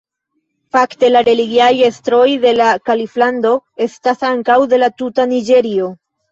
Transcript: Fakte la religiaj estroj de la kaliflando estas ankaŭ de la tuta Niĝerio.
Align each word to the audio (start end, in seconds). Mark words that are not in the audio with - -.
Fakte 0.77 1.09
la 1.11 1.21
religiaj 1.27 1.67
estroj 1.89 2.23
de 2.47 2.55
la 2.61 2.71
kaliflando 2.91 3.55
estas 3.89 4.27
ankaŭ 4.33 4.59
de 4.75 4.83
la 4.85 4.93
tuta 4.99 5.31
Niĝerio. 5.39 5.97